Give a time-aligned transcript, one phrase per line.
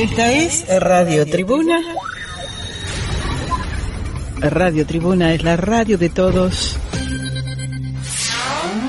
[0.00, 1.78] Esta es Radio Tribuna.
[4.40, 6.78] Radio Tribuna es la radio de todos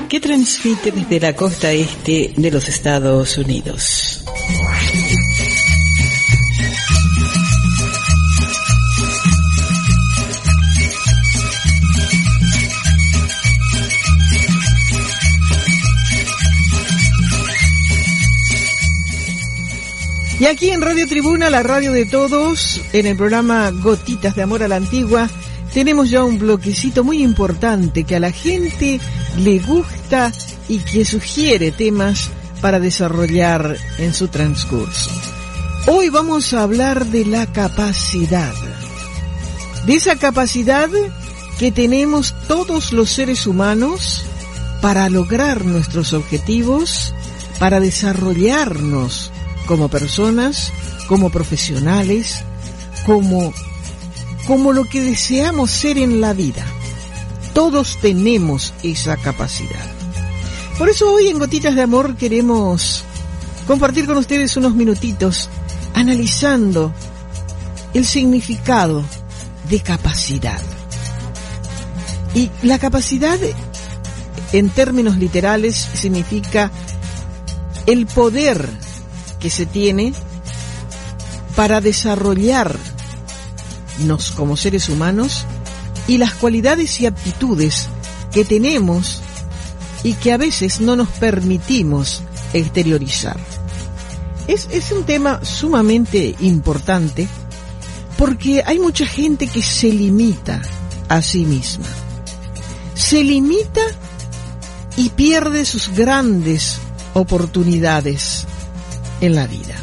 [0.08, 4.24] que transmite desde la costa este de los Estados Unidos.
[20.42, 24.64] Y aquí en Radio Tribuna, la radio de todos, en el programa Gotitas de Amor
[24.64, 25.30] a la Antigua,
[25.72, 28.98] tenemos ya un bloquecito muy importante que a la gente
[29.38, 30.32] le gusta
[30.68, 32.28] y que sugiere temas
[32.60, 35.12] para desarrollar en su transcurso.
[35.86, 38.52] Hoy vamos a hablar de la capacidad,
[39.86, 40.90] de esa capacidad
[41.60, 44.24] que tenemos todos los seres humanos
[44.80, 47.14] para lograr nuestros objetivos,
[47.60, 49.30] para desarrollarnos
[49.66, 50.72] como personas,
[51.08, 52.44] como profesionales,
[53.04, 53.52] como,
[54.46, 56.64] como lo que deseamos ser en la vida.
[57.54, 59.84] Todos tenemos esa capacidad.
[60.78, 63.04] Por eso hoy en Gotitas de Amor queremos
[63.66, 65.48] compartir con ustedes unos minutitos
[65.94, 66.92] analizando
[67.94, 69.04] el significado
[69.68, 70.60] de capacidad.
[72.34, 73.38] Y la capacidad
[74.52, 76.70] en términos literales significa
[77.86, 78.68] el poder
[79.42, 80.14] que se tiene
[81.56, 82.78] para desarrollarnos
[84.36, 85.44] como seres humanos
[86.06, 87.88] y las cualidades y aptitudes
[88.32, 89.20] que tenemos
[90.04, 93.36] y que a veces no nos permitimos exteriorizar.
[94.46, 97.26] Es, es un tema sumamente importante
[98.16, 100.62] porque hay mucha gente que se limita
[101.08, 101.86] a sí misma.
[102.94, 103.80] Se limita
[104.96, 106.78] y pierde sus grandes
[107.14, 108.46] oportunidades
[109.22, 109.76] en la vida.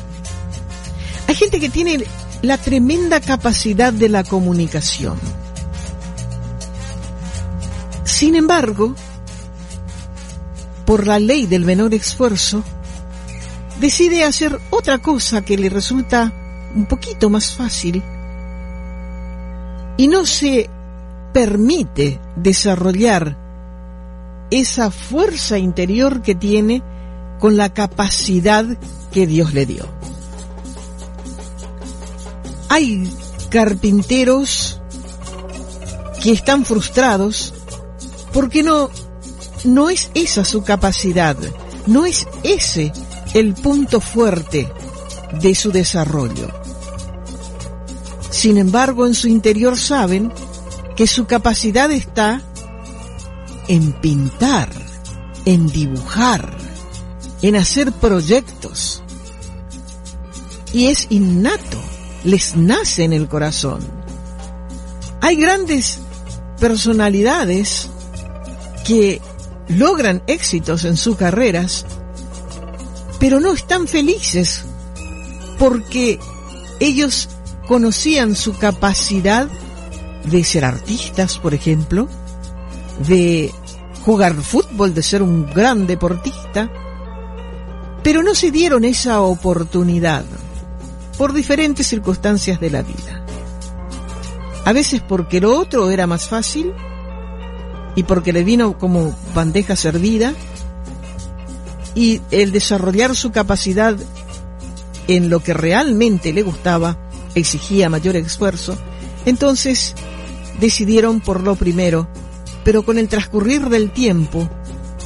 [1.27, 2.03] Hay gente que tiene
[2.43, 5.17] la tremenda capacidad de la comunicación.
[8.03, 8.95] Sin embargo,
[10.85, 12.63] por la ley del menor esfuerzo,
[13.79, 16.33] decide hacer otra cosa que le resulta
[16.75, 18.03] un poquito más fácil
[19.97, 20.69] y no se
[21.33, 23.37] permite desarrollar
[24.51, 26.81] esa fuerza interior que tiene
[27.39, 28.65] con la capacidad
[29.11, 29.85] que Dios le dio.
[32.69, 33.11] Hay
[33.49, 34.79] carpinteros
[36.21, 37.53] que están frustrados
[38.33, 38.89] porque no,
[39.63, 41.37] no es esa su capacidad,
[41.87, 42.91] no es ese
[43.33, 44.71] el punto fuerte
[45.41, 46.49] de su desarrollo.
[48.29, 50.31] Sin embargo, en su interior saben
[50.95, 52.41] que su capacidad está
[53.67, 54.69] en pintar,
[55.45, 56.58] en dibujar,
[57.41, 59.03] en hacer proyectos.
[60.73, 61.81] Y es innato,
[62.23, 63.79] les nace en el corazón.
[65.21, 65.99] Hay grandes
[66.59, 67.89] personalidades
[68.85, 69.21] que
[69.67, 71.85] logran éxitos en sus carreras,
[73.19, 74.65] pero no están felices
[75.57, 76.19] porque
[76.79, 77.29] ellos
[77.67, 79.47] conocían su capacidad
[80.23, 82.07] de ser artistas, por ejemplo,
[83.07, 83.53] de
[84.03, 86.48] jugar fútbol, de ser un gran deportista,
[88.09, 90.25] pero no se dieron esa oportunidad
[91.15, 93.23] por diferentes circunstancias de la vida.
[94.65, 96.73] A veces porque lo otro era más fácil
[97.95, 100.33] y porque le vino como bandeja servida
[101.93, 103.95] y el desarrollar su capacidad
[105.07, 106.97] en lo que realmente le gustaba
[107.35, 108.75] exigía mayor esfuerzo,
[109.27, 109.93] entonces
[110.59, 112.09] decidieron por lo primero,
[112.63, 114.49] pero con el transcurrir del tiempo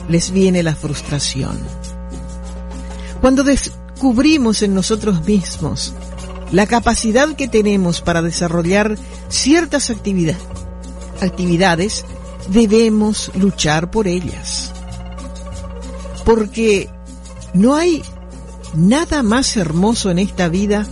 [0.08, 1.60] les viene la frustración.
[3.24, 5.94] Cuando descubrimos en nosotros mismos
[6.52, 8.98] la capacidad que tenemos para desarrollar
[9.30, 9.90] ciertas
[11.22, 12.04] actividades,
[12.50, 14.74] debemos luchar por ellas.
[16.26, 16.90] Porque
[17.54, 18.04] no hay
[18.74, 20.86] nada más hermoso en esta vida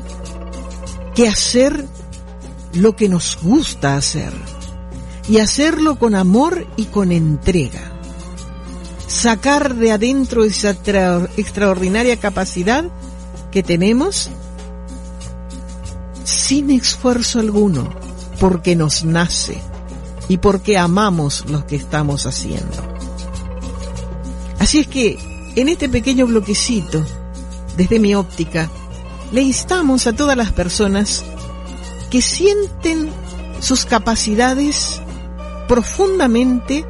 [1.13, 1.86] que hacer
[2.75, 4.31] lo que nos gusta hacer
[5.28, 8.00] y hacerlo con amor y con entrega.
[9.11, 12.85] Sacar de adentro esa extraordinaria capacidad
[13.51, 14.29] que tenemos
[16.23, 17.93] sin esfuerzo alguno,
[18.39, 19.61] porque nos nace
[20.29, 22.87] y porque amamos lo que estamos haciendo.
[24.59, 25.19] Así es que
[25.55, 27.05] en este pequeño bloquecito,
[27.75, 28.69] desde mi óptica,
[29.33, 31.25] le instamos a todas las personas
[32.09, 33.09] que sienten
[33.59, 35.01] sus capacidades
[35.67, 36.85] profundamente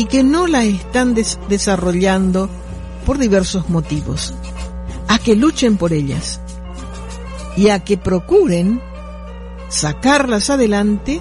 [0.00, 2.48] y que no la están desarrollando
[3.04, 4.32] por diversos motivos,
[5.08, 6.40] a que luchen por ellas
[7.54, 8.80] y a que procuren
[9.68, 11.20] sacarlas adelante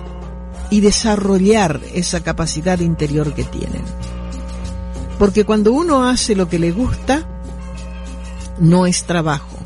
[0.70, 3.84] y desarrollar esa capacidad interior que tienen.
[5.18, 7.28] Porque cuando uno hace lo que le gusta,
[8.62, 9.58] no es trabajo,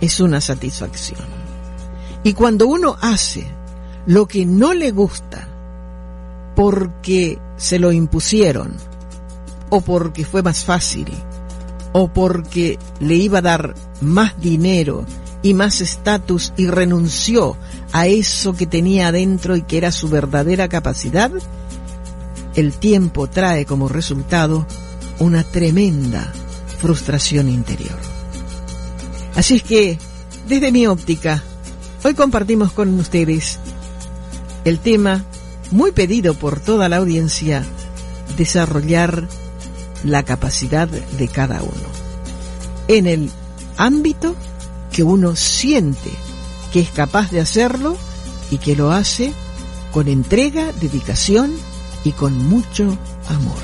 [0.00, 1.20] es una satisfacción.
[2.24, 3.46] Y cuando uno hace
[4.06, 5.46] lo que no le gusta,
[6.62, 8.76] porque se lo impusieron,
[9.68, 11.08] o porque fue más fácil,
[11.92, 15.04] o porque le iba a dar más dinero
[15.42, 17.56] y más estatus y renunció
[17.90, 21.32] a eso que tenía adentro y que era su verdadera capacidad,
[22.54, 24.64] el tiempo trae como resultado
[25.18, 26.32] una tremenda
[26.78, 27.98] frustración interior.
[29.34, 29.98] Así es que,
[30.46, 31.42] desde mi óptica,
[32.04, 33.58] hoy compartimos con ustedes
[34.64, 35.24] el tema
[35.72, 37.64] muy pedido por toda la audiencia,
[38.36, 39.28] desarrollar
[40.04, 41.88] la capacidad de cada uno.
[42.88, 43.30] En el
[43.76, 44.36] ámbito
[44.92, 46.10] que uno siente
[46.72, 47.96] que es capaz de hacerlo
[48.50, 49.32] y que lo hace
[49.92, 51.52] con entrega, dedicación
[52.04, 52.98] y con mucho
[53.28, 53.62] amor.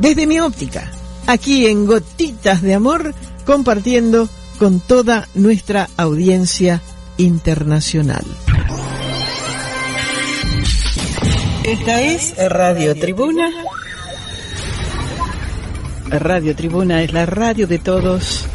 [0.00, 0.90] Desde mi óptica,
[1.26, 3.14] aquí en Gotitas de Amor,
[3.44, 4.28] compartiendo
[4.58, 6.82] con toda nuestra audiencia
[7.16, 8.24] internacional.
[11.68, 13.50] Esta es Radio Tribuna.
[16.08, 18.46] Radio Tribuna es la radio de todos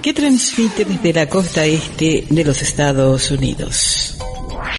[0.00, 4.03] que transmite desde la costa este de los Estados Unidos.